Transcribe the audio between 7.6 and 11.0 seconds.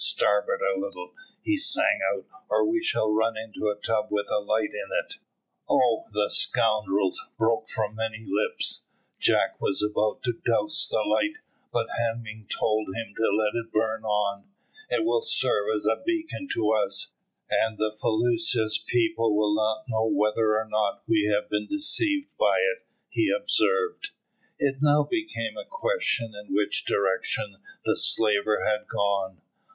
from many lips. Jack was about to douse